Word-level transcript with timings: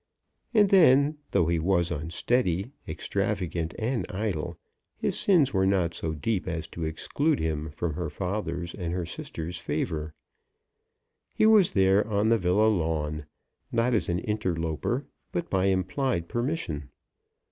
And 0.51 0.71
then, 0.71 1.19
though 1.29 1.45
he 1.45 1.59
was 1.59 1.91
unsteady, 1.91 2.71
extravagant, 2.87 3.75
and 3.77 4.11
idle, 4.11 4.57
his 4.97 5.15
sins 5.19 5.53
were 5.53 5.67
not 5.67 5.93
so 5.93 6.11
deep 6.15 6.47
as 6.47 6.65
to 6.69 6.83
exclude 6.85 7.37
him 7.39 7.69
from 7.69 7.93
her 7.93 8.09
father's 8.09 8.73
and 8.73 8.93
her 8.93 9.05
sister's 9.05 9.59
favour. 9.59 10.15
He 11.35 11.45
was 11.45 11.73
there, 11.73 12.07
on 12.07 12.29
the 12.29 12.39
villa 12.39 12.67
lawn, 12.67 13.27
not 13.71 13.93
as 13.93 14.09
an 14.09 14.17
interloper, 14.17 15.05
but 15.31 15.51
by 15.51 15.65
implied 15.65 16.27
permission. 16.27 16.89